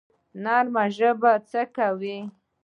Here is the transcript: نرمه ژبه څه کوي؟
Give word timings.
نرمه 0.43 0.83
ژبه 0.97 1.31
څه 1.49 1.61
کوي؟ 1.75 2.17